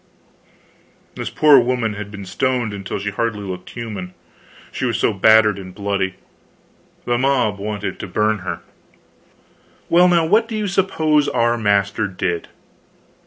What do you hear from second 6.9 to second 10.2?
The mob wanted to burn her. Well,